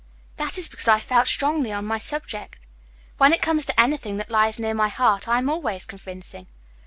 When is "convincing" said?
5.85-6.47